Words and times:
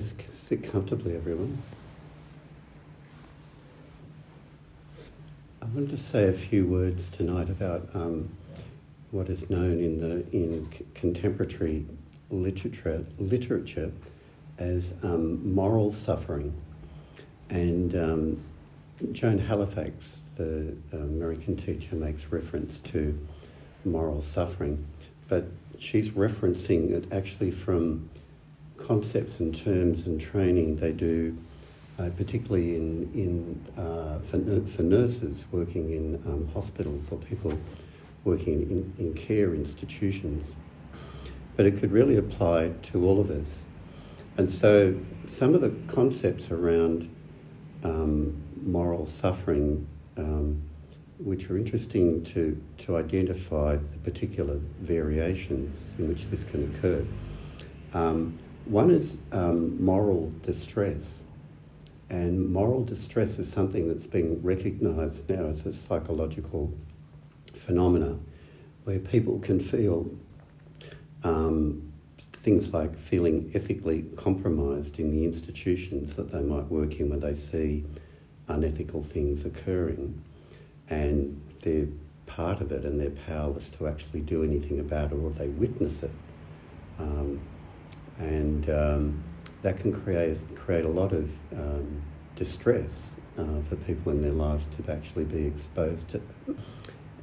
Please 0.00 0.14
sit 0.32 0.62
comfortably, 0.62 1.14
everyone. 1.14 1.58
I 5.60 5.66
wanted 5.66 5.90
to 5.90 5.98
say 5.98 6.26
a 6.26 6.32
few 6.32 6.66
words 6.66 7.08
tonight 7.08 7.50
about 7.50 7.86
um, 7.92 8.30
what 9.10 9.28
is 9.28 9.50
known 9.50 9.78
in 9.78 10.00
the 10.00 10.26
in 10.34 10.70
c- 10.72 10.86
contemporary 10.94 11.84
literature 12.30 13.04
literature 13.18 13.92
as 14.56 14.94
um, 15.02 15.52
moral 15.52 15.92
suffering, 15.92 16.54
and 17.50 17.94
um, 17.94 18.40
Joan 19.12 19.38
Halifax, 19.38 20.22
the 20.36 20.78
American 20.92 21.58
teacher, 21.58 21.94
makes 21.94 22.24
reference 22.32 22.80
to 22.80 23.18
moral 23.84 24.22
suffering, 24.22 24.86
but 25.28 25.48
she's 25.78 26.08
referencing 26.08 26.90
it 26.90 27.12
actually 27.12 27.50
from 27.50 28.08
concepts 28.86 29.40
and 29.40 29.54
terms 29.54 30.06
and 30.06 30.20
training 30.20 30.76
they 30.76 30.92
do 30.92 31.36
uh, 32.00 32.08
particularly 32.16 32.76
in, 32.76 33.10
in, 33.12 33.82
uh, 33.82 34.18
for, 34.20 34.38
for, 34.66 34.82
nurses 34.82 35.46
working 35.52 35.90
in 35.90 36.14
um, 36.26 36.48
hospitals 36.54 37.10
or 37.10 37.18
people 37.18 37.58
working 38.24 38.62
in, 38.62 38.94
in 38.98 39.12
care 39.12 39.54
institutions. 39.54 40.56
But 41.56 41.66
it 41.66 41.78
could 41.78 41.92
really 41.92 42.16
apply 42.16 42.72
to 42.82 43.04
all 43.04 43.20
of 43.20 43.30
us. 43.30 43.64
And 44.38 44.48
so 44.48 44.98
some 45.28 45.54
of 45.54 45.60
the 45.60 45.70
concepts 45.92 46.50
around 46.50 47.14
um, 47.84 48.42
moral 48.62 49.04
suffering, 49.04 49.86
um, 50.16 50.62
which 51.18 51.50
are 51.50 51.58
interesting 51.58 52.24
to, 52.24 52.62
to 52.78 52.96
identify 52.96 53.76
the 53.76 53.98
particular 54.10 54.56
variations 54.80 55.82
in 55.98 56.08
which 56.08 56.30
this 56.30 56.44
can 56.44 56.74
occur. 56.74 57.04
Um, 57.92 58.38
one 58.70 58.90
is 58.90 59.18
um, 59.32 59.82
moral 59.82 60.32
distress. 60.42 61.20
And 62.08 62.52
moral 62.52 62.84
distress 62.84 63.38
is 63.38 63.50
something 63.50 63.88
that's 63.88 64.06
being 64.06 64.42
recognised 64.42 65.28
now 65.28 65.46
as 65.46 65.66
a 65.66 65.72
psychological 65.72 66.72
phenomena 67.52 68.18
where 68.84 68.98
people 68.98 69.38
can 69.40 69.60
feel 69.60 70.10
um, 71.22 71.92
things 72.32 72.72
like 72.72 72.96
feeling 72.96 73.50
ethically 73.54 74.02
compromised 74.16 74.98
in 74.98 75.10
the 75.10 75.24
institutions 75.24 76.16
that 76.16 76.32
they 76.32 76.40
might 76.40 76.66
work 76.66 76.98
in 76.98 77.10
when 77.10 77.20
they 77.20 77.34
see 77.34 77.84
unethical 78.48 79.02
things 79.02 79.44
occurring 79.44 80.22
and 80.88 81.40
they're 81.62 81.88
part 82.26 82.60
of 82.60 82.72
it 82.72 82.84
and 82.84 83.00
they're 83.00 83.10
powerless 83.10 83.68
to 83.68 83.86
actually 83.86 84.20
do 84.20 84.42
anything 84.42 84.80
about 84.80 85.12
it 85.12 85.14
or 85.16 85.30
they 85.30 85.48
witness 85.48 86.02
it. 86.02 86.10
Um, 86.98 87.40
and 88.20 88.68
um, 88.70 89.24
that 89.62 89.80
can 89.80 89.92
create 89.92 90.38
create 90.54 90.84
a 90.84 90.88
lot 90.88 91.12
of 91.12 91.30
um, 91.56 92.02
distress 92.36 93.16
uh, 93.38 93.60
for 93.68 93.76
people 93.76 94.12
in 94.12 94.22
their 94.22 94.30
lives 94.32 94.66
to 94.76 94.92
actually 94.92 95.24
be 95.24 95.46
exposed 95.46 96.08
to. 96.10 96.22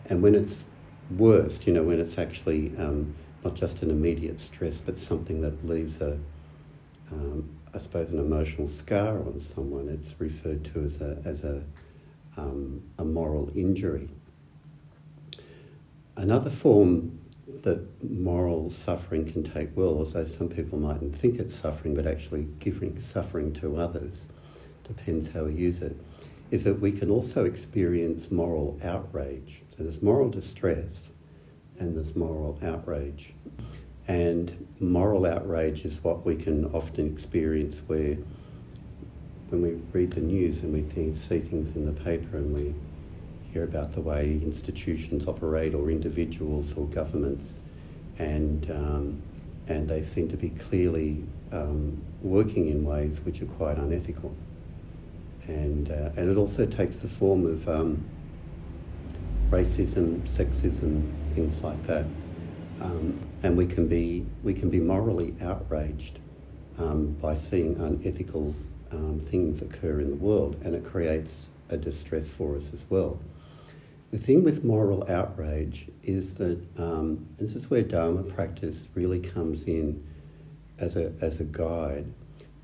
And 0.07 0.21
when 0.21 0.35
it's 0.35 0.65
worst, 1.11 1.67
you 1.67 1.73
know, 1.73 1.83
when 1.83 1.99
it's 1.99 2.17
actually 2.17 2.75
um, 2.77 3.15
not 3.43 3.55
just 3.55 3.81
an 3.81 3.89
immediate 3.89 4.39
stress, 4.39 4.81
but 4.81 4.97
something 4.97 5.41
that 5.41 5.65
leaves 5.65 6.01
a, 6.01 6.19
um, 7.11 7.49
I 7.73 7.77
suppose, 7.77 8.09
an 8.09 8.19
emotional 8.19 8.67
scar 8.67 9.19
on 9.19 9.39
someone, 9.39 9.89
it's 9.89 10.19
referred 10.19 10.65
to 10.65 10.85
as 10.85 11.01
a 11.01 11.21
as 11.25 11.43
a 11.43 11.63
um, 12.37 12.83
a 12.97 13.05
moral 13.05 13.51
injury. 13.55 14.09
Another 16.15 16.49
form 16.49 17.19
that 17.63 17.87
moral 18.03 18.69
suffering 18.69 19.31
can 19.31 19.43
take 19.43 19.69
well, 19.75 19.99
although 19.99 20.25
some 20.25 20.49
people 20.49 20.79
mightn't 20.79 21.15
think 21.15 21.39
it's 21.39 21.55
suffering, 21.55 21.95
but 21.95 22.05
actually 22.05 22.47
giving 22.59 22.99
suffering 22.99 23.53
to 23.53 23.77
others, 23.77 24.25
depends 24.83 25.29
how 25.33 25.45
we 25.45 25.53
use 25.53 25.81
it, 25.81 25.97
is 26.51 26.65
that 26.65 26.79
we 26.79 26.91
can 26.91 27.09
also 27.09 27.45
experience 27.45 28.31
moral 28.31 28.77
outrage. 28.83 29.61
So 29.71 29.83
there's 29.83 30.01
moral 30.01 30.29
distress 30.29 31.11
and 31.79 31.95
there's 31.95 32.15
moral 32.15 32.59
outrage. 32.61 33.33
And 34.07 34.67
moral 34.79 35.25
outrage 35.25 35.85
is 35.85 36.03
what 36.03 36.25
we 36.25 36.35
can 36.35 36.65
often 36.65 37.11
experience 37.11 37.81
where 37.87 38.17
when 39.49 39.61
we 39.61 39.71
read 39.93 40.11
the 40.11 40.21
news 40.21 40.61
and 40.61 40.73
we 40.73 40.81
see 41.15 41.39
things 41.39 41.75
in 41.75 41.85
the 41.85 41.91
paper 41.91 42.37
and 42.37 42.53
we 42.53 42.73
about 43.63 43.93
the 43.93 44.01
way 44.01 44.33
institutions 44.33 45.27
operate 45.27 45.73
or 45.73 45.89
individuals 45.89 46.73
or 46.75 46.85
governments, 46.87 47.53
and, 48.17 48.69
um, 48.71 49.21
and 49.67 49.89
they 49.89 50.01
seem 50.01 50.29
to 50.29 50.37
be 50.37 50.49
clearly 50.49 51.23
um, 51.51 52.01
working 52.21 52.67
in 52.69 52.83
ways 52.83 53.21
which 53.21 53.41
are 53.41 53.45
quite 53.45 53.77
unethical. 53.77 54.35
And, 55.47 55.89
uh, 55.89 56.11
and 56.17 56.29
it 56.29 56.37
also 56.37 56.65
takes 56.65 56.97
the 56.97 57.07
form 57.07 57.45
of 57.45 57.67
um, 57.69 58.03
racism, 59.49 60.21
sexism, 60.27 61.11
things 61.33 61.61
like 61.61 61.85
that. 61.87 62.05
Um, 62.81 63.19
and 63.43 63.57
we 63.57 63.65
can 63.65 63.87
be, 63.87 64.25
we 64.43 64.53
can 64.53 64.69
be 64.69 64.79
morally 64.79 65.35
outraged 65.41 66.19
um, 66.77 67.13
by 67.21 67.35
seeing 67.35 67.79
unethical 67.79 68.55
um, 68.91 69.21
things 69.21 69.61
occur 69.61 69.99
in 69.99 70.09
the 70.09 70.15
world, 70.15 70.57
and 70.63 70.75
it 70.75 70.85
creates 70.85 71.47
a 71.69 71.77
distress 71.77 72.29
for 72.29 72.55
us 72.55 72.71
as 72.73 72.83
well. 72.89 73.19
The 74.09 74.17
thing 74.17 74.43
with 74.45 74.63
moral 74.63 75.03
outrage 75.09 75.89
is 76.01 76.35
that 76.35 76.61
um, 76.77 77.27
this 77.37 77.55
is 77.55 77.69
where 77.69 77.81
Dharma 77.81 78.23
practice 78.23 78.87
really 78.95 79.19
comes 79.19 79.63
in 79.63 80.01
as 80.79 80.95
a, 80.95 81.11
as 81.19 81.41
a 81.41 81.43
guide. 81.43 82.13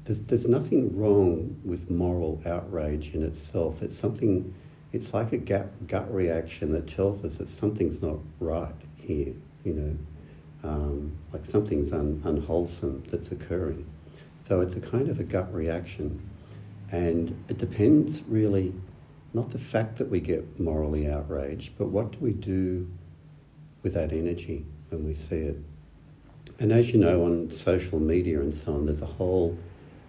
There's, 0.05 0.21
there's 0.21 0.47
nothing 0.47 0.97
wrong 0.97 1.59
with 1.65 1.89
moral 1.89 2.41
outrage 2.45 3.13
in 3.13 3.23
itself. 3.23 3.81
It's 3.81 3.97
something, 3.97 4.53
it's 4.93 5.13
like 5.13 5.33
a 5.33 5.37
gut, 5.37 5.85
gut 5.85 6.13
reaction 6.13 6.71
that 6.71 6.87
tells 6.87 7.25
us 7.25 7.35
that 7.37 7.49
something's 7.49 8.01
not 8.01 8.19
right 8.39 8.75
here, 8.95 9.33
you 9.65 9.73
know, 9.73 10.69
um, 10.69 11.11
like 11.33 11.45
something's 11.45 11.91
un, 11.91 12.21
unwholesome 12.23 13.03
that's 13.11 13.33
occurring. 13.33 13.85
So 14.47 14.61
it's 14.61 14.75
a 14.75 14.81
kind 14.81 15.09
of 15.09 15.19
a 15.19 15.23
gut 15.23 15.53
reaction. 15.53 16.29
And 16.89 17.43
it 17.49 17.57
depends 17.57 18.21
really 18.23 18.73
not 19.33 19.49
the 19.49 19.57
fact 19.57 19.97
that 19.97 20.09
we 20.09 20.19
get 20.19 20.59
morally 20.59 21.09
outraged, 21.09 21.73
but 21.77 21.87
what 21.87 22.11
do 22.11 22.19
we 22.19 22.33
do 22.33 22.89
with 23.81 23.93
that 23.95 24.11
energy 24.11 24.65
when 24.89 25.05
we 25.05 25.15
see 25.15 25.37
it? 25.37 25.57
And 26.59 26.71
as 26.71 26.93
you 26.93 26.99
know, 26.99 27.25
on 27.25 27.51
social 27.51 27.99
media 27.99 28.39
and 28.39 28.53
so 28.53 28.75
on, 28.75 28.85
there's 28.85 29.01
a 29.01 29.07
whole 29.07 29.57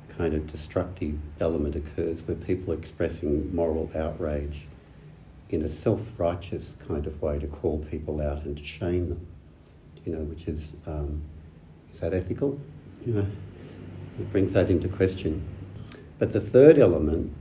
kind 0.08 0.34
of 0.34 0.46
destructive 0.46 1.18
element 1.40 1.74
occurs 1.74 2.22
where 2.22 2.36
people 2.36 2.72
are 2.72 2.76
expressing 2.76 3.54
moral 3.54 3.90
outrage 3.96 4.68
in 5.48 5.62
a 5.62 5.68
self-righteous 5.68 6.76
kind 6.86 7.06
of 7.06 7.20
way 7.20 7.38
to 7.38 7.46
call 7.46 7.78
people 7.90 8.20
out 8.20 8.44
and 8.44 8.58
to 8.58 8.64
shame 8.64 9.08
them, 9.08 9.26
you 10.04 10.12
know, 10.12 10.22
which 10.24 10.46
is, 10.46 10.72
um, 10.86 11.22
is 11.92 12.00
that 12.00 12.12
ethical? 12.12 12.60
You 13.04 13.14
know, 13.14 13.26
it 14.18 14.30
brings 14.30 14.52
that 14.52 14.70
into 14.70 14.88
question. 14.88 15.46
But 16.18 16.32
the 16.32 16.40
third 16.40 16.78
element 16.78 17.34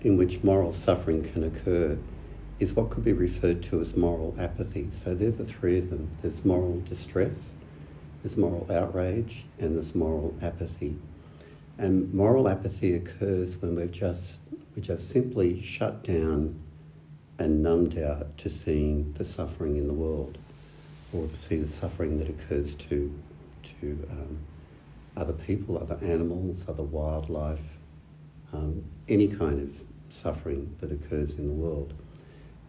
in 0.00 0.16
which 0.16 0.44
moral 0.44 0.72
suffering 0.72 1.22
can 1.22 1.42
occur 1.42 1.98
is 2.58 2.72
what 2.72 2.90
could 2.90 3.04
be 3.04 3.12
referred 3.12 3.62
to 3.62 3.80
as 3.80 3.96
moral 3.96 4.34
apathy. 4.38 4.88
So 4.90 5.14
there 5.14 5.28
are 5.28 5.32
the 5.32 5.44
three 5.44 5.78
of 5.78 5.90
them. 5.90 6.10
There's 6.22 6.44
moral 6.44 6.80
distress, 6.80 7.50
there's 8.22 8.36
moral 8.36 8.66
outrage, 8.70 9.44
and 9.58 9.76
there's 9.76 9.94
moral 9.94 10.34
apathy. 10.40 10.96
And 11.78 12.12
moral 12.14 12.48
apathy 12.48 12.94
occurs 12.94 13.60
when 13.60 13.76
we've 13.76 13.92
just 13.92 14.36
we 14.74 14.82
just 14.82 15.08
simply 15.10 15.62
shut 15.62 16.04
down 16.04 16.60
and 17.38 17.62
numbed 17.62 17.98
out 17.98 18.38
to 18.38 18.48
seeing 18.48 19.12
the 19.14 19.24
suffering 19.24 19.76
in 19.76 19.86
the 19.86 19.94
world, 19.94 20.38
or 21.12 21.26
to 21.26 21.36
see 21.36 21.56
the 21.56 21.68
suffering 21.68 22.18
that 22.18 22.28
occurs 22.28 22.74
to 22.74 23.12
to 23.80 24.06
um, 24.10 24.38
other 25.16 25.32
people, 25.32 25.78
other 25.78 25.98
animals, 26.02 26.64
other 26.68 26.82
wildlife, 26.82 27.78
um, 28.52 28.84
any 29.08 29.28
kind 29.28 29.60
of 29.60 30.14
suffering 30.14 30.74
that 30.80 30.90
occurs 30.90 31.38
in 31.38 31.46
the 31.46 31.52
world. 31.52 31.94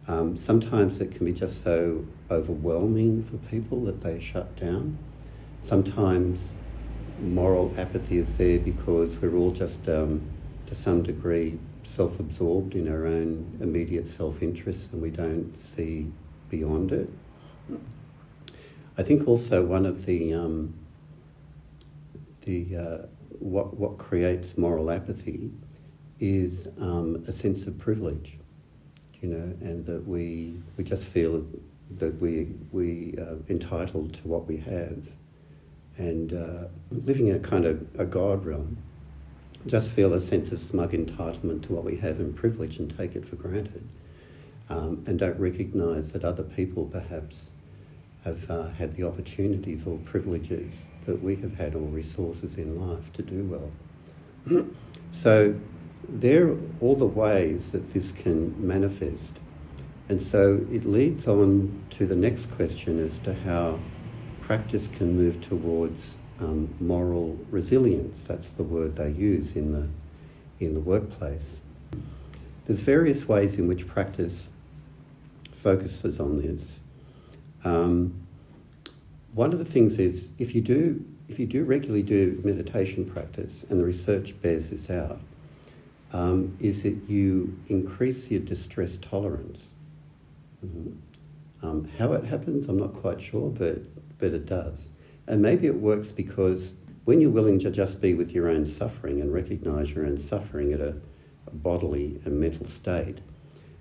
Um, 0.06 0.36
sometimes 0.36 1.00
it 1.00 1.10
can 1.10 1.26
be 1.26 1.32
just 1.32 1.62
so 1.62 2.06
overwhelming 2.30 3.22
for 3.22 3.36
people 3.50 3.84
that 3.84 4.00
they 4.00 4.18
shut 4.18 4.56
down. 4.56 4.98
Sometimes 5.60 6.54
moral 7.20 7.74
apathy 7.76 8.18
is 8.18 8.38
there 8.38 8.58
because 8.58 9.18
we're 9.18 9.34
all 9.34 9.50
just, 9.50 9.88
um, 9.88 10.22
to 10.66 10.74
some 10.74 11.02
degree, 11.02 11.58
self 11.82 12.20
absorbed 12.20 12.74
in 12.74 12.88
our 12.88 13.06
own 13.06 13.58
immediate 13.60 14.08
self 14.08 14.42
interest 14.42 14.92
and 14.92 15.02
we 15.02 15.10
don't 15.10 15.58
see 15.58 16.10
beyond 16.48 16.92
it. 16.92 17.10
I 18.96 19.02
think 19.02 19.28
also 19.28 19.64
one 19.64 19.84
of 19.84 20.06
the, 20.06 20.32
um, 20.34 20.74
the 22.42 22.76
uh, 22.76 23.06
what, 23.38 23.74
what 23.76 23.98
creates 23.98 24.56
moral 24.56 24.90
apathy 24.90 25.50
is 26.20 26.68
um, 26.80 27.24
a 27.26 27.32
sense 27.32 27.66
of 27.66 27.78
privilege, 27.78 28.38
you 29.20 29.28
know, 29.28 29.54
and 29.60 29.86
that 29.86 30.06
we 30.06 30.60
we 30.76 30.84
just 30.84 31.08
feel 31.08 31.46
that 31.98 32.20
we 32.20 32.48
we 32.72 33.14
are 33.18 33.34
uh, 33.34 33.36
entitled 33.48 34.14
to 34.14 34.28
what 34.28 34.46
we 34.46 34.58
have, 34.58 35.08
and 35.96 36.32
uh, 36.32 36.64
living 36.90 37.28
in 37.28 37.36
a 37.36 37.40
kind 37.40 37.64
of 37.64 37.86
a 37.98 38.04
God 38.04 38.44
realm, 38.44 38.78
just 39.66 39.92
feel 39.92 40.12
a 40.12 40.20
sense 40.20 40.52
of 40.52 40.60
smug 40.60 40.92
entitlement 40.92 41.62
to 41.62 41.72
what 41.72 41.84
we 41.84 41.96
have 41.96 42.20
and 42.20 42.34
privilege 42.34 42.78
and 42.78 42.94
take 42.96 43.14
it 43.14 43.26
for 43.26 43.36
granted, 43.36 43.88
um, 44.68 45.04
and 45.06 45.18
don't 45.18 45.38
recognise 45.38 46.12
that 46.12 46.24
other 46.24 46.42
people 46.42 46.84
perhaps 46.84 47.48
have 48.24 48.50
uh, 48.50 48.68
had 48.70 48.96
the 48.96 49.04
opportunities 49.04 49.86
or 49.86 49.98
privileges 49.98 50.84
that 51.06 51.22
we 51.22 51.36
have 51.36 51.54
had 51.54 51.74
or 51.74 51.80
resources 51.80 52.56
in 52.56 52.78
life 52.78 53.12
to 53.12 53.22
do 53.22 53.44
well. 53.44 54.66
so 55.10 55.54
there 56.08 56.48
are 56.48 56.58
all 56.80 56.96
the 56.96 57.06
ways 57.06 57.72
that 57.72 57.92
this 57.92 58.12
can 58.12 58.54
manifest. 58.66 59.40
And 60.08 60.22
so 60.22 60.66
it 60.72 60.86
leads 60.86 61.26
on 61.26 61.82
to 61.90 62.06
the 62.06 62.16
next 62.16 62.50
question 62.52 62.98
as 62.98 63.18
to 63.20 63.34
how 63.34 63.78
practice 64.40 64.88
can 64.88 65.16
move 65.16 65.42
towards 65.42 66.14
um, 66.40 66.74
moral 66.80 67.38
resilience. 67.50 68.22
That's 68.22 68.50
the 68.50 68.62
word 68.62 68.96
they 68.96 69.10
use 69.10 69.54
in 69.54 69.72
the, 69.72 69.88
in 70.64 70.74
the 70.74 70.80
workplace. 70.80 71.56
There's 72.66 72.80
various 72.80 73.28
ways 73.28 73.58
in 73.58 73.68
which 73.68 73.86
practice 73.86 74.50
focuses 75.52 76.18
on 76.20 76.40
this. 76.40 76.80
Um, 77.64 78.26
one 79.34 79.52
of 79.52 79.58
the 79.58 79.64
things 79.64 79.98
is 79.98 80.28
if 80.38 80.54
you 80.54 80.60
do 80.60 81.04
if 81.28 81.38
you 81.38 81.46
do 81.46 81.62
regularly 81.62 82.02
do 82.02 82.40
meditation 82.42 83.04
practice, 83.04 83.64
and 83.68 83.78
the 83.78 83.84
research 83.84 84.40
bears 84.40 84.70
this 84.70 84.88
out, 84.90 85.20
um, 86.12 86.56
is 86.60 86.82
that 86.82 86.96
you 87.08 87.58
increase 87.68 88.30
your 88.30 88.40
distress 88.40 88.96
tolerance. 88.96 89.66
Mm-hmm. 90.64 90.92
Um, 91.66 91.88
how 91.98 92.12
it 92.12 92.24
happens, 92.24 92.68
I'm 92.68 92.78
not 92.78 92.94
quite 92.94 93.20
sure, 93.20 93.50
but 93.50 93.82
but 94.18 94.32
it 94.32 94.46
does. 94.46 94.88
And 95.26 95.42
maybe 95.42 95.66
it 95.66 95.76
works 95.76 96.10
because 96.12 96.72
when 97.04 97.20
you're 97.20 97.30
willing 97.30 97.58
to 97.60 97.70
just 97.70 98.00
be 98.00 98.14
with 98.14 98.32
your 98.32 98.48
own 98.48 98.66
suffering 98.66 99.20
and 99.20 99.32
recognize 99.32 99.92
your 99.92 100.04
own 100.06 100.18
suffering 100.18 100.72
at 100.72 100.80
a, 100.80 100.96
a 101.46 101.50
bodily 101.50 102.20
and 102.24 102.40
mental 102.40 102.66
state, 102.66 103.18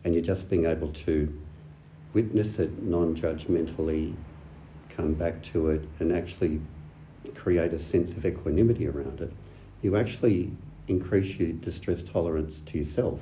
and 0.04 0.14
you're 0.14 0.24
just 0.24 0.50
being 0.50 0.66
able 0.66 0.90
to 0.90 1.38
witness 2.14 2.60
it 2.60 2.82
non 2.82 3.16
judgmentally, 3.16 4.16
come 4.90 5.14
back 5.14 5.42
to 5.44 5.70
it, 5.70 5.88
and 6.00 6.12
actually 6.14 6.62
create 7.36 7.74
a 7.74 7.80
sense 7.80 8.14
of 8.14 8.26
equanimity 8.26 8.88
around 8.88 9.22
it, 9.22 9.32
you 9.82 9.96
actually 9.96 10.52
increase 10.88 11.38
your 11.38 11.52
distress 11.54 12.04
tolerance 12.04 12.62
to 12.62 12.78
yourself. 12.78 13.20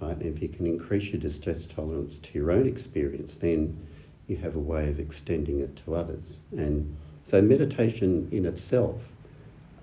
Right? 0.00 0.16
And 0.16 0.22
if 0.22 0.42
you 0.42 0.48
can 0.48 0.66
increase 0.66 1.12
your 1.12 1.20
distress 1.20 1.66
tolerance 1.66 2.18
to 2.18 2.38
your 2.38 2.50
own 2.50 2.66
experience, 2.66 3.34
then 3.34 3.86
you 4.26 4.36
have 4.36 4.56
a 4.56 4.60
way 4.60 4.88
of 4.88 4.98
extending 4.98 5.60
it 5.60 5.76
to 5.84 5.94
others. 5.94 6.38
And 6.56 6.96
so, 7.24 7.42
meditation 7.42 8.28
in 8.32 8.46
itself 8.46 9.02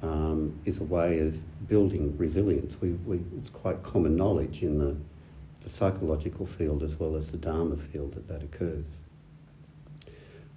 um, 0.01 0.59
is 0.65 0.79
a 0.79 0.83
way 0.83 1.19
of 1.19 1.67
building 1.67 2.17
resilience. 2.17 2.75
We, 2.81 2.91
we, 2.91 3.21
it's 3.37 3.49
quite 3.49 3.83
common 3.83 4.15
knowledge 4.15 4.63
in 4.63 4.79
the, 4.79 4.95
the 5.61 5.69
psychological 5.69 6.45
field 6.45 6.83
as 6.83 6.99
well 6.99 7.15
as 7.15 7.31
the 7.31 7.37
Dharma 7.37 7.77
field 7.77 8.13
that 8.13 8.27
that 8.27 8.43
occurs. 8.43 8.85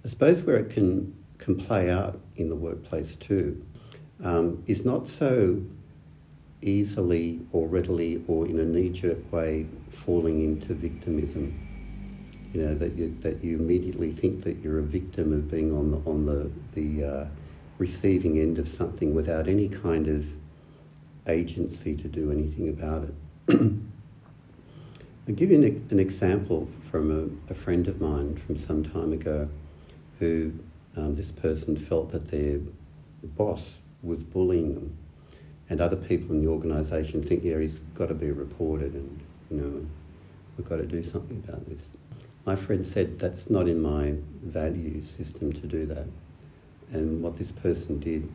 I 0.03 0.07
suppose 0.07 0.41
where 0.43 0.57
it 0.57 0.71
can, 0.71 1.15
can 1.37 1.55
play 1.55 1.89
out 1.89 2.19
in 2.35 2.49
the 2.49 2.55
workplace 2.55 3.13
too 3.15 3.63
um, 4.23 4.63
is 4.67 4.85
not 4.85 5.07
so 5.07 5.61
easily 6.61 7.41
or 7.51 7.67
readily 7.67 8.23
or 8.27 8.45
in 8.45 8.59
a 8.59 8.65
knee-jerk 8.65 9.31
way 9.31 9.67
falling 9.89 10.43
into 10.43 10.73
victimism. 10.73 11.67
You 12.53 12.63
know 12.63 12.75
that 12.75 12.95
you 12.95 13.17
that 13.21 13.43
you 13.43 13.57
immediately 13.57 14.11
think 14.11 14.43
that 14.43 14.57
you're 14.57 14.79
a 14.79 14.83
victim 14.83 15.31
of 15.31 15.49
being 15.49 15.71
on 15.71 15.91
the 15.91 15.97
on 16.09 16.25
the 16.25 16.51
the 16.73 17.03
uh, 17.03 17.27
receiving 17.77 18.39
end 18.39 18.59
of 18.59 18.67
something 18.67 19.15
without 19.15 19.47
any 19.47 19.69
kind 19.69 20.07
of 20.07 20.27
agency 21.27 21.95
to 21.95 22.07
do 22.07 22.31
anything 22.31 22.67
about 22.67 23.03
it. 23.03 23.13
I'll 25.27 25.35
give 25.35 25.51
you 25.51 25.63
an, 25.63 25.87
an 25.91 25.99
example 25.99 26.67
from 26.89 27.39
a, 27.49 27.51
a, 27.51 27.55
friend 27.55 27.87
of 27.87 28.01
mine 28.01 28.35
from 28.35 28.57
some 28.57 28.83
time 28.83 29.13
ago 29.13 29.49
who 30.19 30.51
um, 30.97 31.15
this 31.15 31.31
person 31.31 31.77
felt 31.77 32.11
that 32.11 32.31
their 32.31 32.59
boss 33.23 33.77
was 34.01 34.23
bullying 34.23 34.73
them 34.73 34.97
and 35.71 35.79
other 35.79 35.95
people 35.95 36.35
in 36.35 36.41
the 36.41 36.49
organisation 36.49 37.23
think, 37.23 37.45
yeah, 37.45 37.57
he's 37.57 37.79
got 37.95 38.07
to 38.07 38.13
be 38.13 38.29
reported 38.29 38.93
and, 38.93 39.21
you 39.49 39.57
know, 39.57 39.87
we've 40.57 40.67
got 40.67 40.75
to 40.75 40.85
do 40.85 41.01
something 41.01 41.41
about 41.47 41.65
this. 41.69 41.81
My 42.45 42.57
friend 42.57 42.85
said, 42.85 43.19
that's 43.19 43.49
not 43.49 43.69
in 43.69 43.81
my 43.81 44.15
value 44.43 45.01
system 45.01 45.53
to 45.53 45.67
do 45.67 45.85
that. 45.85 46.07
And 46.91 47.23
what 47.23 47.37
this 47.37 47.53
person 47.53 47.99
did 47.99 48.29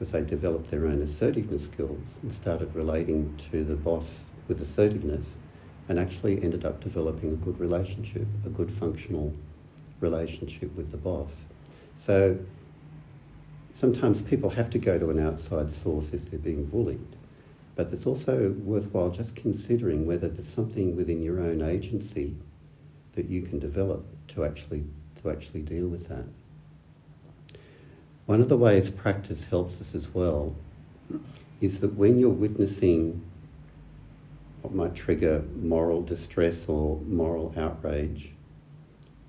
was 0.00 0.10
they 0.10 0.22
developed 0.22 0.72
their 0.72 0.84
own 0.86 1.00
assertiveness 1.00 1.66
skills 1.66 2.16
and 2.22 2.34
started 2.34 2.74
relating 2.74 3.36
to 3.52 3.62
the 3.62 3.76
boss 3.76 4.24
with 4.48 4.60
assertiveness 4.60 5.36
and 5.88 5.96
actually 5.96 6.42
ended 6.42 6.64
up 6.64 6.82
developing 6.82 7.34
a 7.34 7.36
good 7.36 7.60
relationship, 7.60 8.26
a 8.44 8.48
good 8.48 8.72
functional 8.72 9.32
relationship 10.00 10.74
with 10.74 10.90
the 10.90 10.96
boss. 10.96 11.44
So 11.94 12.40
sometimes 13.74 14.22
people 14.22 14.50
have 14.50 14.70
to 14.70 14.78
go 14.78 14.98
to 14.98 15.10
an 15.10 15.18
outside 15.18 15.72
source 15.72 16.12
if 16.12 16.30
they're 16.30 16.38
being 16.38 16.66
bullied. 16.66 17.16
But 17.76 17.92
it's 17.92 18.06
also 18.06 18.50
worthwhile 18.50 19.10
just 19.10 19.36
considering 19.36 20.06
whether 20.06 20.28
there's 20.28 20.48
something 20.48 20.96
within 20.96 21.22
your 21.22 21.40
own 21.40 21.62
agency 21.62 22.36
that 23.14 23.26
you 23.26 23.42
can 23.42 23.58
develop 23.58 24.04
to 24.28 24.44
actually 24.44 24.84
to 25.22 25.30
actually 25.30 25.62
deal 25.62 25.86
with 25.88 26.08
that. 26.08 26.24
One 28.26 28.40
of 28.40 28.48
the 28.48 28.56
ways 28.56 28.90
practice 28.90 29.46
helps 29.46 29.80
us 29.80 29.94
as 29.94 30.14
well 30.14 30.54
is 31.60 31.80
that 31.80 31.94
when 31.94 32.18
you're 32.18 32.30
witnessing 32.30 33.22
what 34.62 34.74
might 34.74 34.94
trigger 34.94 35.44
moral 35.56 36.02
distress 36.02 36.68
or 36.68 37.00
moral 37.00 37.52
outrage, 37.56 38.32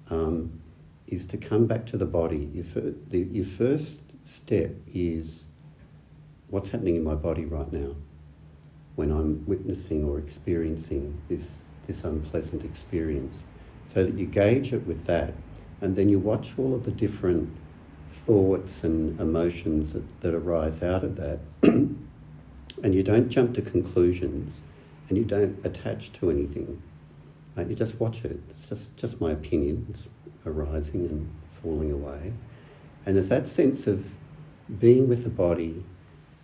um, 0.10 0.62
is 1.08 1.26
to 1.28 1.38
come 1.38 1.68
back 1.68 1.86
to 1.88 1.98
the 1.98 2.06
body. 2.06 2.50
Your, 2.54 2.64
fir- 2.64 2.94
the, 3.10 3.20
your 3.20 3.46
first 3.46 4.01
step 4.24 4.72
is 4.94 5.44
what's 6.50 6.70
happening 6.70 6.96
in 6.96 7.04
my 7.04 7.16
body 7.16 7.46
right 7.46 7.72
now 7.72 7.96
when 8.96 9.12
I'm 9.12 9.46
witnessing 9.46 10.04
or 10.04 10.20
experiencing 10.20 11.22
this, 11.28 11.50
this 11.88 12.04
unpleasant 12.04 12.64
experience. 12.64 13.36
So 13.88 14.04
that 14.04 14.14
you 14.14 14.26
gauge 14.26 14.72
it 14.74 14.86
with 14.86 15.06
that, 15.06 15.34
and 15.82 15.96
then 15.96 16.08
you 16.08 16.20
watch 16.20 16.54
all 16.58 16.74
of 16.74 16.84
the 16.84 16.92
different 16.92 17.50
thoughts 18.08 18.84
and 18.84 19.20
emotions 19.20 19.94
that, 19.94 20.22
that 20.22 20.34
arise 20.34 20.84
out 20.84 21.04
of 21.04 21.16
that. 21.18 21.40
and 21.64 22.96
you 22.96 23.04
don't 23.04 23.30
jump 23.30 23.54
to 23.56 23.62
conclusions 23.62 24.62
and 25.10 25.18
you 25.18 25.26
don't 25.26 25.66
attach 25.66 26.14
to 26.14 26.30
anything. 26.30 26.82
Right? 27.56 27.68
You 27.68 27.76
just 27.76 28.00
watch 28.00 28.24
it. 28.24 28.40
It's 28.50 28.66
just, 28.66 28.96
just 28.98 29.20
my 29.20 29.32
opinions 29.32 30.08
arising 30.46 31.06
and 31.06 31.30
falling 31.50 31.92
away. 31.92 32.34
And 33.06 33.18
it's 33.18 33.30
that 33.30 33.48
sense 33.48 33.88
of 33.88 34.12
being 34.80 35.10
with 35.10 35.24
the 35.24 35.30
body, 35.30 35.84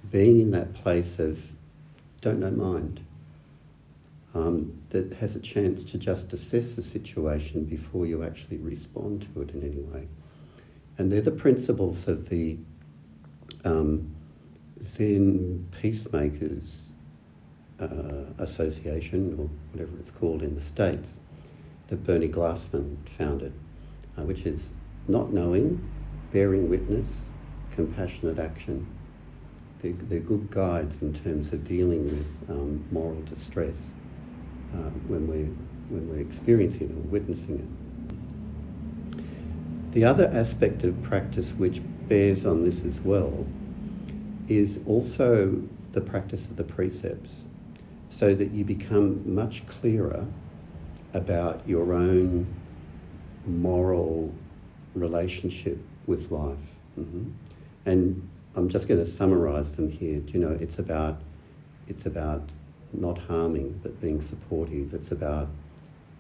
being 0.10 0.40
in 0.40 0.52
that 0.52 0.74
place 0.74 1.20
of 1.20 1.40
don't 2.22 2.40
know 2.40 2.52
mind, 2.52 3.06
um, 4.34 4.82
that 4.90 5.14
has 5.14 5.36
a 5.36 5.40
chance 5.40 5.84
to 5.84 5.98
just 5.98 6.34
assess 6.34 6.74
the 6.74 6.82
situation 6.82 7.66
before 7.66 8.06
you 8.06 8.24
actually 8.24 8.58
respond 8.58 9.28
to 9.34 9.42
it 9.42 9.52
in 9.52 9.64
any 9.64 9.82
way. 9.82 10.08
And 10.98 11.12
they're 11.12 11.22
the 11.22 11.32
principles 11.32 12.08
of 12.08 12.30
the 12.30 12.58
um, 13.64 14.16
Zen 14.84 15.68
Peacemakers 15.80 16.86
uh, 17.80 18.26
Association, 18.40 19.36
or 19.38 19.50
whatever 19.72 19.98
it's 20.00 20.12
called 20.12 20.42
in 20.42 20.56
the 20.56 20.62
States, 20.62 21.18
that 21.88 22.04
Bernie 22.04 22.28
Glassman 22.28 22.98
founded, 23.08 23.54
uh, 24.18 24.24
which 24.24 24.42
is 24.42 24.72
not 25.08 25.32
knowing, 25.32 25.88
bearing 26.32 26.70
witness, 26.70 27.14
compassionate 27.72 28.40
action. 28.40 28.88
They're, 29.82 29.94
they're 29.94 30.20
good 30.20 30.50
guides 30.50 31.02
in 31.02 31.14
terms 31.14 31.54
of 31.54 31.68
dealing 31.68 32.06
with 32.06 32.50
um, 32.50 32.86
moral 32.92 33.22
distress 33.22 33.92
uh, 34.74 34.90
when, 35.08 35.28
we're, 35.28 35.54
when 35.90 36.10
we're 36.10 36.20
experiencing 36.20 36.90
it 36.90 36.92
or 36.92 37.10
witnessing 37.10 37.60
it. 37.60 37.68
The 39.94 40.04
other 40.04 40.30
aspect 40.34 40.84
of 40.84 41.02
practice 41.04 41.54
which 41.54 41.82
bears 42.08 42.46
on 42.46 42.64
this 42.64 42.84
as 42.84 43.02
well 43.02 43.46
is 44.48 44.80
also 44.86 45.62
the 45.92 46.02
practice 46.02 46.46
of 46.46 46.56
the 46.56 46.64
precepts 46.64 47.42
so 48.10 48.34
that 48.34 48.52
you 48.52 48.64
become 48.64 49.34
much 49.34 49.66
clearer 49.66 50.26
about 51.14 51.68
your 51.68 51.94
own 51.94 52.46
moral 53.46 54.34
relationship 54.94 55.80
with 56.08 56.32
life. 56.32 56.58
Mm-hmm. 57.00 57.30
And 57.86 58.28
I'm 58.56 58.70
just 58.70 58.88
going 58.88 59.00
to 59.00 59.06
summarize 59.06 59.76
them 59.76 59.92
here. 59.92 60.24
You 60.28 60.40
know, 60.40 60.58
it's 60.60 60.80
about 60.80 61.22
it's 61.88 62.06
about 62.06 62.50
not 62.92 63.18
harming 63.20 63.80
but 63.84 64.02
being 64.02 64.22
supportive. 64.22 64.94
It's 64.94 65.12
about 65.12 65.50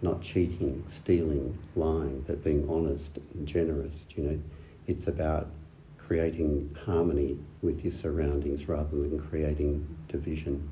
not 0.01 0.21
cheating, 0.21 0.83
stealing, 0.87 1.57
lying, 1.75 2.23
but 2.27 2.43
being 2.43 2.69
honest 2.69 3.17
and 3.33 3.47
generous. 3.47 4.05
You 4.15 4.23
know, 4.23 4.39
it's 4.85 5.07
about 5.07 5.49
creating 5.97 6.77
harmony 6.85 7.37
with 7.61 7.83
your 7.83 7.91
surroundings 7.91 8.69
rather 8.69 8.97
than 8.97 9.19
creating 9.19 9.97
division. 10.07 10.69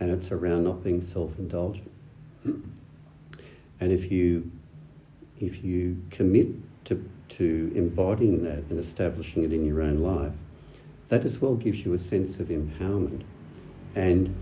And 0.00 0.10
it's 0.10 0.32
around 0.32 0.64
not 0.64 0.82
being 0.82 1.00
self 1.00 1.38
indulgent. 1.38 1.90
And 3.78 3.92
if 3.92 4.10
you, 4.10 4.50
if 5.38 5.62
you 5.62 6.02
commit 6.08 6.48
to, 6.86 7.08
to 7.28 7.72
embodying 7.74 8.42
that 8.44 8.64
and 8.70 8.78
establishing 8.78 9.44
it 9.44 9.52
in 9.52 9.64
your 9.64 9.82
own 9.82 9.98
life, 9.98 10.32
that 11.08 11.24
as 11.24 11.40
well 11.40 11.54
gives 11.54 11.84
you 11.84 11.92
a 11.92 11.98
sense 11.98 12.38
of 12.38 12.48
empowerment. 12.48 13.22
And 13.94 14.34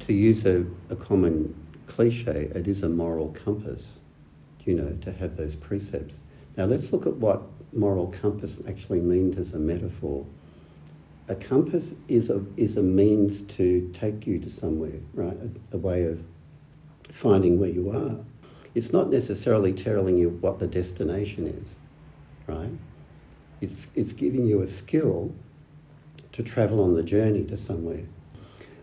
to 0.00 0.12
use 0.12 0.44
a, 0.44 0.66
a 0.90 0.96
common 0.96 1.54
cliche, 1.86 2.50
it 2.54 2.68
is 2.68 2.82
a 2.82 2.88
moral 2.88 3.28
compass, 3.28 3.98
you 4.64 4.74
know, 4.74 4.96
to 5.02 5.12
have 5.12 5.36
those 5.36 5.56
precepts. 5.56 6.20
Now 6.56 6.64
let's 6.64 6.92
look 6.92 7.06
at 7.06 7.14
what 7.14 7.42
moral 7.72 8.08
compass 8.08 8.58
actually 8.68 9.00
means 9.00 9.36
as 9.36 9.52
a 9.52 9.58
metaphor. 9.58 10.26
A 11.28 11.34
compass 11.34 11.94
is 12.06 12.28
a, 12.28 12.44
is 12.56 12.76
a 12.76 12.82
means 12.82 13.40
to 13.42 13.90
take 13.94 14.26
you 14.26 14.38
to 14.38 14.50
somewhere, 14.50 15.00
right? 15.14 15.36
A, 15.72 15.76
a 15.76 15.78
way 15.78 16.04
of 16.04 16.22
finding 17.10 17.58
where 17.58 17.70
you 17.70 17.90
are. 17.90 18.16
It's 18.74 18.92
not 18.92 19.08
necessarily 19.08 19.72
telling 19.72 20.18
you 20.18 20.28
what 20.28 20.58
the 20.58 20.66
destination 20.66 21.46
is, 21.46 21.76
right? 22.46 22.72
It's, 23.60 23.86
it's 23.94 24.12
giving 24.12 24.46
you 24.46 24.60
a 24.62 24.66
skill 24.66 25.34
to 26.32 26.42
travel 26.42 26.82
on 26.82 26.94
the 26.94 27.02
journey 27.02 27.44
to 27.44 27.56
somewhere. 27.56 28.04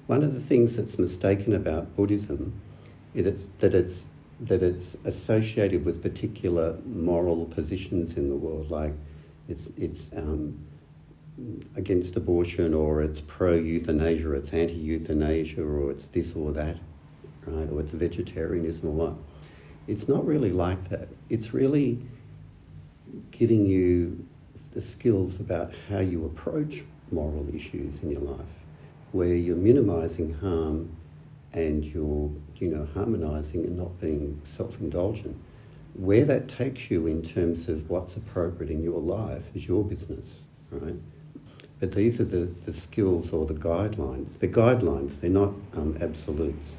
One 0.07 0.23
of 0.23 0.33
the 0.33 0.39
things 0.39 0.75
that's 0.75 0.97
mistaken 0.97 1.53
about 1.53 1.95
Buddhism 1.95 2.61
is 3.13 3.49
that 3.59 3.75
it's 3.75 4.07
that 4.41 4.63
it's 4.63 4.97
associated 5.05 5.85
with 5.85 6.01
particular 6.01 6.79
moral 6.85 7.45
positions 7.45 8.17
in 8.17 8.29
the 8.29 8.35
world, 8.35 8.71
like 8.71 8.93
it's 9.47 9.67
it's 9.77 10.09
um, 10.15 10.65
against 11.75 12.15
abortion 12.15 12.73
or 12.73 13.01
it's 13.01 13.21
pro 13.21 13.53
euthanasia, 13.53 14.33
it's 14.33 14.53
anti 14.53 14.73
euthanasia, 14.73 15.61
or 15.61 15.91
it's 15.91 16.07
this 16.07 16.33
or 16.35 16.51
that, 16.53 16.77
right? 17.45 17.69
Or 17.71 17.81
it's 17.81 17.91
vegetarianism 17.91 18.87
or 18.87 18.91
what. 18.91 19.13
It's 19.87 20.07
not 20.07 20.25
really 20.25 20.51
like 20.51 20.89
that. 20.89 21.09
It's 21.29 21.53
really 21.53 22.01
giving 23.31 23.65
you 23.65 24.25
the 24.73 24.81
skills 24.81 25.39
about 25.39 25.73
how 25.89 25.99
you 25.99 26.25
approach 26.25 26.83
moral 27.11 27.47
issues 27.53 28.01
in 28.01 28.11
your 28.11 28.21
life, 28.21 28.45
where 29.11 29.35
you're 29.35 29.57
minimizing 29.57 30.33
harm 30.35 30.95
and 31.53 31.83
you're, 31.83 32.31
you 32.55 32.67
know, 32.67 32.87
harmonizing 32.93 33.65
and 33.65 33.77
not 33.77 33.99
being 33.99 34.41
self-indulgent. 34.45 35.35
Where 35.93 36.23
that 36.23 36.47
takes 36.47 36.89
you 36.89 37.05
in 37.07 37.21
terms 37.21 37.67
of 37.67 37.89
what's 37.89 38.15
appropriate 38.15 38.71
in 38.71 38.81
your 38.81 39.01
life 39.01 39.53
is 39.53 39.67
your 39.67 39.83
business, 39.83 40.39
right? 40.69 40.95
But 41.81 41.93
these 41.93 42.21
are 42.21 42.25
the, 42.25 42.49
the 42.65 42.71
skills 42.71 43.33
or 43.33 43.45
the 43.45 43.55
guidelines. 43.55 44.37
They're 44.39 44.49
guidelines, 44.49 45.19
they're 45.19 45.29
not 45.29 45.53
um, 45.75 45.97
absolutes. 45.99 46.77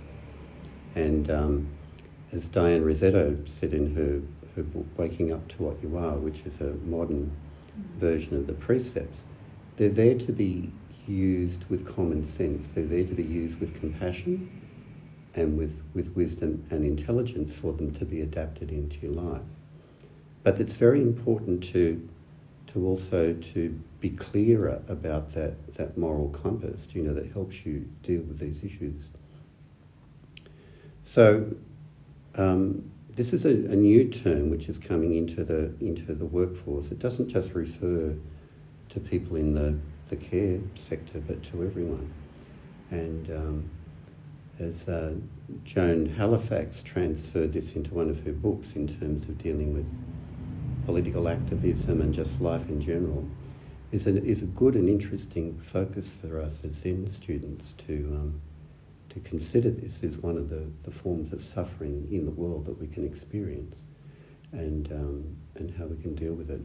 And 0.94 1.30
um, 1.30 1.68
as 2.32 2.48
Diane 2.48 2.84
Rizzetto 2.84 3.46
said 3.46 3.74
in 3.74 3.94
her, 3.96 4.22
her 4.56 4.62
book, 4.62 4.86
Waking 4.96 5.32
Up 5.32 5.48
to 5.48 5.62
What 5.62 5.82
You 5.82 5.96
Are, 5.96 6.16
which 6.16 6.40
is 6.40 6.60
a 6.60 6.74
modern 6.84 7.32
version 7.98 8.36
of 8.36 8.46
the 8.46 8.52
precepts, 8.52 9.24
they're 9.76 9.88
there 9.88 10.18
to 10.18 10.32
be 10.32 10.70
used 11.06 11.64
with 11.68 11.86
common 11.86 12.24
sense. 12.24 12.68
They're 12.74 12.84
there 12.84 13.04
to 13.04 13.14
be 13.14 13.22
used 13.24 13.60
with 13.60 13.78
compassion 13.78 14.60
and 15.34 15.56
with, 15.56 15.80
with 15.94 16.14
wisdom 16.14 16.64
and 16.70 16.84
intelligence 16.84 17.52
for 17.52 17.72
them 17.72 17.92
to 17.94 18.04
be 18.04 18.20
adapted 18.20 18.70
into 18.70 18.98
your 19.00 19.12
life. 19.12 19.42
But 20.42 20.60
it's 20.60 20.74
very 20.74 21.00
important 21.00 21.62
to, 21.64 22.08
to 22.68 22.86
also 22.86 23.32
to 23.32 23.80
be 24.00 24.10
clearer 24.10 24.82
about 24.88 25.32
that, 25.32 25.76
that 25.76 25.96
moral 25.96 26.28
compass, 26.28 26.88
you 26.92 27.02
know, 27.02 27.14
that 27.14 27.32
helps 27.32 27.64
you 27.64 27.88
deal 28.02 28.22
with 28.22 28.38
these 28.38 28.62
issues. 28.62 29.04
So 31.04 31.54
um, 32.34 32.91
this 33.14 33.32
is 33.32 33.44
a, 33.44 33.50
a, 33.50 33.76
new 33.76 34.08
term 34.08 34.50
which 34.50 34.68
is 34.68 34.78
coming 34.78 35.14
into 35.14 35.44
the, 35.44 35.74
into 35.80 36.14
the 36.14 36.24
workforce. 36.24 36.90
It 36.90 36.98
doesn't 36.98 37.28
just 37.28 37.52
refer 37.52 38.14
to 38.88 39.00
people 39.00 39.36
in 39.36 39.54
the, 39.54 39.78
the 40.08 40.16
care 40.16 40.60
sector, 40.74 41.20
but 41.20 41.42
to 41.44 41.64
everyone. 41.64 42.12
And 42.90 43.30
um, 43.30 43.70
as 44.58 44.88
uh, 44.88 45.14
Joan 45.64 46.06
Halifax 46.06 46.82
transferred 46.82 47.52
this 47.52 47.74
into 47.74 47.92
one 47.94 48.08
of 48.08 48.24
her 48.24 48.32
books 48.32 48.72
in 48.72 48.88
terms 48.88 49.24
of 49.24 49.38
dealing 49.38 49.74
with 49.74 49.86
political 50.86 51.28
activism 51.28 52.00
and 52.00 52.14
just 52.14 52.40
life 52.40 52.68
in 52.68 52.80
general, 52.80 53.28
is 53.90 54.06
a, 54.06 54.24
is 54.24 54.42
a 54.42 54.46
good 54.46 54.74
and 54.74 54.88
interesting 54.88 55.58
focus 55.60 56.08
for 56.08 56.40
us 56.40 56.62
as 56.64 56.76
Zen 56.76 57.10
students 57.10 57.74
to, 57.86 57.94
um, 58.18 58.40
to 59.12 59.20
consider 59.20 59.70
this 59.70 60.02
as 60.02 60.16
one 60.16 60.36
of 60.36 60.48
the, 60.48 60.70
the 60.84 60.90
forms 60.90 61.32
of 61.32 61.44
suffering 61.44 62.08
in 62.10 62.24
the 62.24 62.30
world 62.30 62.64
that 62.64 62.80
we 62.80 62.86
can 62.86 63.04
experience 63.04 63.76
and, 64.52 64.90
um, 64.92 65.36
and 65.54 65.74
how 65.76 65.86
we 65.86 65.96
can 65.96 66.14
deal 66.14 66.32
with 66.34 66.50
it. 66.50 66.60